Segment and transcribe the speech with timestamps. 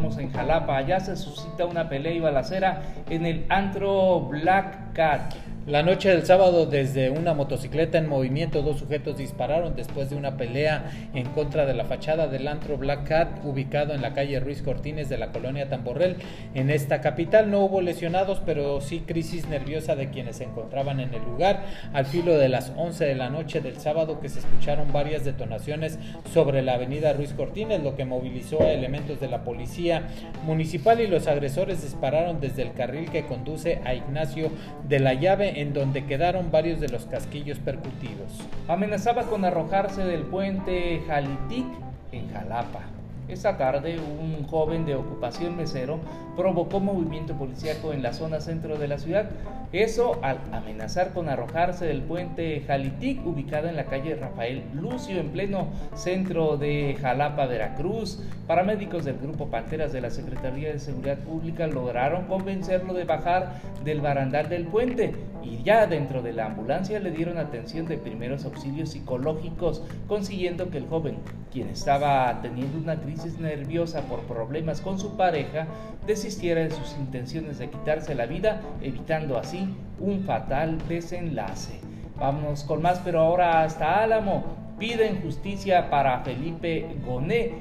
[0.00, 5.34] Vamos en Jalapa, allá se suscita una pelea y balacera en el antro Black Cat.
[5.68, 10.38] La noche del sábado, desde una motocicleta en movimiento, dos sujetos dispararon después de una
[10.38, 14.62] pelea en contra de la fachada del antro Black Cat, ubicado en la calle Ruiz
[14.62, 16.16] Cortines de la colonia Tamborrel.
[16.54, 21.12] En esta capital no hubo lesionados, pero sí crisis nerviosa de quienes se encontraban en
[21.12, 21.66] el lugar.
[21.92, 25.98] Al filo de las 11 de la noche del sábado, que se escucharon varias detonaciones
[26.32, 30.08] sobre la avenida Ruiz Cortines, lo que movilizó a elementos de la policía
[30.46, 34.50] municipal y los agresores dispararon desde el carril que conduce a Ignacio
[34.88, 38.30] de la Llave en donde quedaron varios de los casquillos percutidos.
[38.68, 41.66] Amenazaba con arrojarse del puente Jalitic
[42.12, 42.82] en Jalapa.
[43.28, 46.00] Esta tarde, un joven de ocupación mesero
[46.34, 49.28] provocó movimiento policíaco en la zona centro de la ciudad.
[49.70, 55.28] Eso al amenazar con arrojarse del puente Jalitic, ubicado en la calle Rafael Lucio, en
[55.28, 58.22] pleno centro de Jalapa, Veracruz.
[58.46, 64.00] Paramédicos del grupo Panteras de la Secretaría de Seguridad Pública lograron convencerlo de bajar del
[64.00, 68.90] barandal del puente y ya dentro de la ambulancia le dieron atención de primeros auxilios
[68.90, 71.16] psicológicos, consiguiendo que el joven,
[71.52, 75.66] quien estaba teniendo una crisis nerviosa por problemas con su pareja,
[76.06, 81.80] desistiera de sus intenciones de quitarse la vida, evitando así un fatal desenlace.
[82.18, 87.54] Vamos con más, pero ahora hasta Álamo piden justicia para Felipe Goné,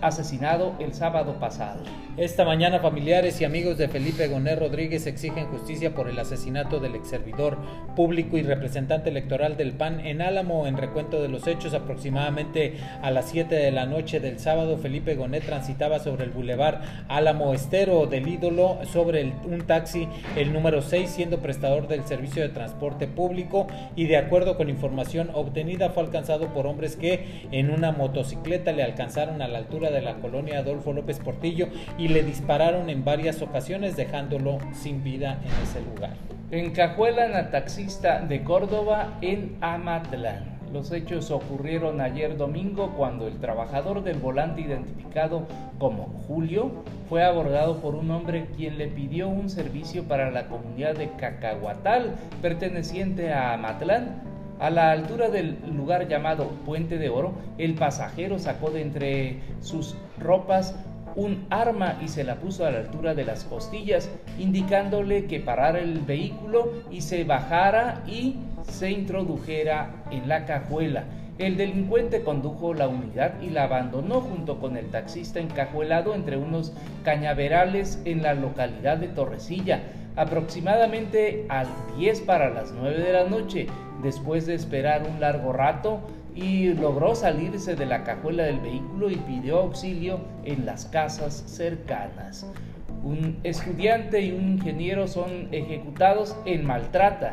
[0.00, 1.82] asesinado el sábado pasado.
[2.16, 6.94] Esta mañana familiares y amigos de Felipe Goné Rodríguez exigen justicia por el asesinato del
[6.94, 7.56] ex servidor
[7.96, 10.66] público y representante electoral del PAN en Álamo.
[10.66, 15.14] En recuento de los hechos, aproximadamente a las 7 de la noche del sábado, Felipe
[15.14, 20.06] Goné transitaba sobre el bulevar Álamo Estero del ídolo sobre un taxi,
[20.36, 25.30] el número 6, siendo prestador del servicio de transporte público y de acuerdo con información
[25.32, 26.19] obtenida fue alcanzado
[26.54, 30.92] por hombres que en una motocicleta le alcanzaron a la altura de la colonia Adolfo
[30.92, 31.68] López Portillo
[31.98, 36.14] y le dispararon en varias ocasiones dejándolo sin vida en ese lugar.
[36.50, 40.58] Encajuelan a taxista de Córdoba en Amatlán.
[40.72, 45.46] Los hechos ocurrieron ayer domingo cuando el trabajador del volante identificado
[45.80, 46.70] como Julio
[47.08, 52.14] fue abordado por un hombre quien le pidió un servicio para la comunidad de Cacahuatal
[52.40, 54.29] perteneciente a Amatlán
[54.60, 59.96] a la altura del lugar llamado Puente de Oro, el pasajero sacó de entre sus
[60.18, 60.74] ropas
[61.16, 65.80] un arma y se la puso a la altura de las costillas, indicándole que parara
[65.80, 71.04] el vehículo y se bajara y se introdujera en la cajuela.
[71.38, 76.74] El delincuente condujo la unidad y la abandonó junto con el taxista encajuelado entre unos
[77.02, 79.80] cañaverales en la localidad de Torrecilla,
[80.20, 81.66] aproximadamente al
[81.96, 83.66] 10 para las 9 de la noche
[84.02, 86.00] después de esperar un largo rato
[86.34, 92.46] y logró salirse de la cajuela del vehículo y pidió auxilio en las casas cercanas.
[93.02, 97.32] Un estudiante y un ingeniero son ejecutados en maltrata.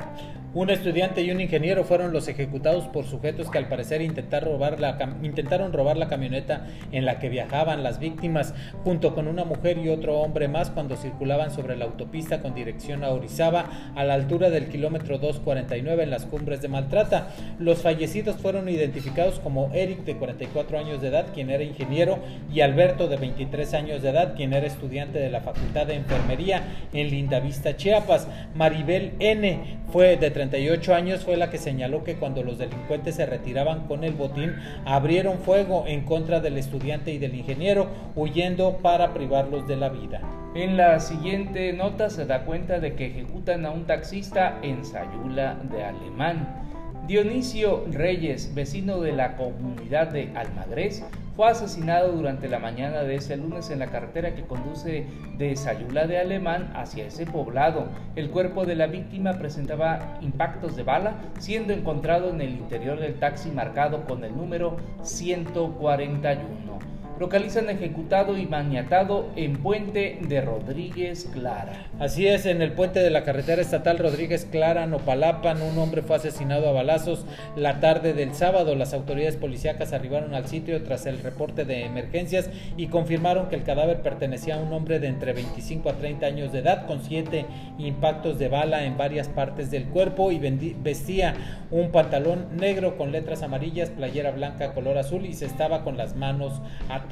[0.57, 4.01] Un estudiante y un ingeniero fueron los ejecutados por sujetos que al parecer
[4.41, 9.43] robar, la, intentaron robar la camioneta en la que viajaban las víctimas junto con una
[9.43, 14.03] mujer y otro hombre más cuando circulaban sobre la autopista con dirección a Orizaba a
[14.03, 17.27] la altura del kilómetro 249 en las cumbres de Maltrata.
[17.59, 22.17] Los fallecidos fueron identificados como Eric de 44 años de edad, quien era ingeniero,
[22.51, 26.63] y Alberto de 23 años de edad, quien era estudiante de la Facultad de Enfermería
[26.93, 28.27] en Lindavista, Chiapas.
[28.55, 33.25] Maribel N fue de 38 años fue la que señaló que cuando los delincuentes se
[33.25, 34.55] retiraban con el botín,
[34.85, 40.21] abrieron fuego en contra del estudiante y del ingeniero, huyendo para privarlos de la vida.
[40.55, 45.55] En la siguiente nota se da cuenta de que ejecutan a un taxista en Sayula
[45.71, 46.66] de Alemán.
[47.07, 51.05] Dionisio Reyes, vecino de la comunidad de Almagrés,
[51.37, 55.05] fue asesinado durante la mañana de ese lunes en la carretera que conduce
[55.37, 57.87] de Sayula de Alemán hacia ese poblado.
[58.17, 63.15] El cuerpo de la víctima presentaba impactos de bala, siendo encontrado en el interior del
[63.15, 71.87] taxi marcado con el número 141 localizan ejecutado y maniatado en Puente de Rodríguez Clara.
[71.99, 76.17] Así es, en el puente de la carretera estatal Rodríguez Clara, Nopalapan, un hombre fue
[76.17, 77.25] asesinado a balazos
[77.55, 78.75] la tarde del sábado.
[78.75, 83.63] Las autoridades policíacas arribaron al sitio tras el reporte de emergencias y confirmaron que el
[83.63, 87.45] cadáver pertenecía a un hombre de entre 25 a 30 años de edad con siete
[87.79, 91.33] impactos de bala en varias partes del cuerpo y vestía
[91.71, 96.15] un pantalón negro con letras amarillas, playera blanca color azul y se estaba con las
[96.15, 97.06] manos atadas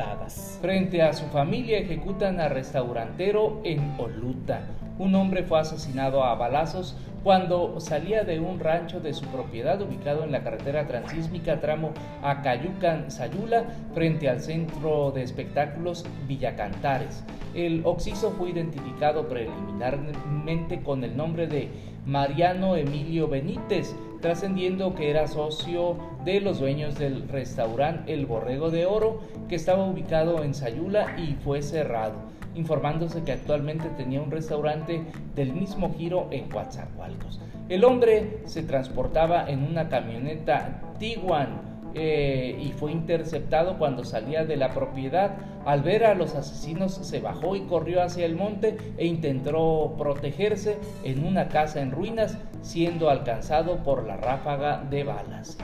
[0.62, 4.62] Frente a su familia ejecutan a restaurantero en Oluta.
[4.97, 10.24] Un hombre fue asesinado a balazos cuando salía de un rancho de su propiedad ubicado
[10.24, 11.92] en la carretera transísmica tramo
[12.24, 17.24] Acayucan-Sayula frente al centro de espectáculos Villacantares.
[17.53, 21.69] El occiso fue identificado preliminarmente con el nombre de
[22.06, 23.95] Mariano Emilio Benítez,
[24.25, 29.86] trascendiendo que era socio de los dueños del restaurante El Borrego de Oro, que estaba
[29.86, 32.16] ubicado en Sayula y fue cerrado
[32.56, 35.04] informándose que actualmente tenía un restaurante
[35.36, 37.39] del mismo giro en Coatzacoalcos.
[37.69, 44.57] El hombre se transportaba en una camioneta Tiguan eh, y fue interceptado cuando salía de
[44.57, 45.38] la propiedad.
[45.65, 50.77] Al ver a los asesinos se bajó y corrió hacia el monte e intentó protegerse
[51.03, 55.57] en una casa en ruinas, siendo alcanzado por la ráfaga de balas.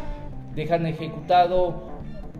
[0.55, 1.90] Dejan ejecutado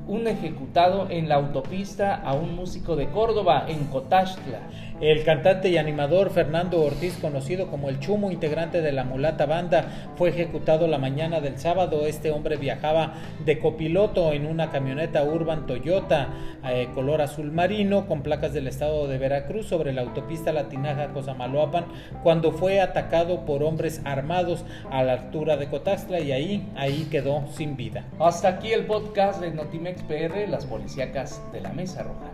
[0.07, 4.59] un ejecutado en la autopista a un músico de Córdoba, en Cotaxtla.
[5.00, 10.12] El cantante y animador Fernando Ortiz, conocido como el Chumo, integrante de la Mulata Banda,
[10.15, 12.06] fue ejecutado la mañana del sábado.
[12.06, 13.13] Este hombre viajaba
[13.44, 16.30] de copiloto en una camioneta Urban Toyota
[16.63, 21.86] eh, color azul marino con placas del estado de Veracruz sobre la autopista Latinaja Cosamaloapan
[22.21, 27.45] cuando fue atacado por hombres armados a la altura de Cotaxtla y ahí, ahí quedó
[27.51, 28.06] sin vida.
[28.19, 32.32] Hasta aquí el podcast de Notimex PR, las policíacas de la Mesa Roja.